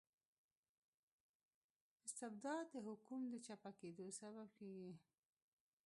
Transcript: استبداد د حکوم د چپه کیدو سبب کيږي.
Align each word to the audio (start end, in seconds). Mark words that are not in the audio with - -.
استبداد 2.05 2.65
د 2.71 2.75
حکوم 2.87 3.21
د 3.29 3.35
چپه 3.45 3.71
کیدو 3.79 4.05
سبب 4.19 4.47
کيږي. 4.59 4.93